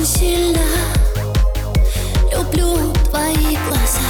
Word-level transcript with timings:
сильно 0.00 0.58
Люблю 2.30 2.92
твои 3.10 3.56
глаза. 3.68 4.00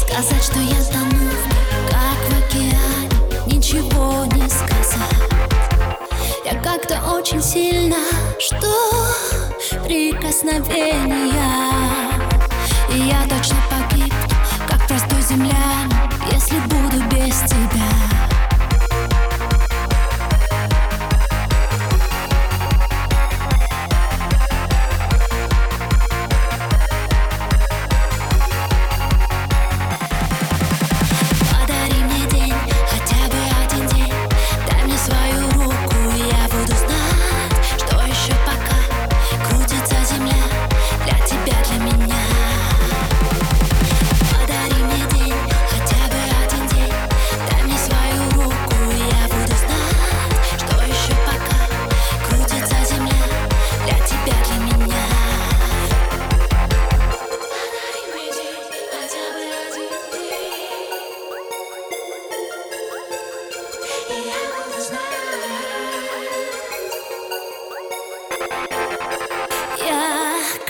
Сказать, 0.00 0.42
что 0.42 0.58
я 0.58 0.82
тону 0.90 1.30
как 1.90 2.18
в 2.28 2.38
океане 2.38 3.10
Ничего 3.46 4.24
не 4.24 4.48
сказать. 4.48 5.28
Я 6.46 6.54
как-то 6.62 6.98
очень 7.12 7.42
сильно 7.42 7.96
Что 8.38 8.72
прикосновения. 9.84 11.42
И 12.90 13.00
я 13.00 13.22
точно 13.28 13.56
погиб, 13.68 14.14
как 14.66 14.86
простой 14.88 15.20
землянин 15.20 15.67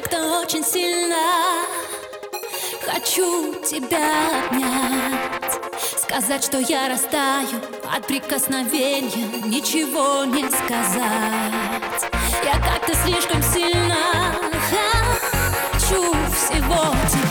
как-то 0.00 0.40
очень 0.40 0.64
сильно 0.64 1.16
Хочу 2.86 3.54
тебя 3.62 4.46
обнять. 4.46 5.60
Сказать, 5.98 6.44
что 6.44 6.58
я 6.58 6.88
растаю 6.88 7.60
от 7.94 8.06
прикосновения 8.06 9.26
Ничего 9.44 10.24
не 10.24 10.48
сказать. 10.48 12.12
Я 12.44 12.54
как-то 12.54 12.94
слишком 12.94 13.42
сильно 13.42 13.96
Хочу 15.72 16.12
всего 16.32 16.94
тебя. 17.08 17.29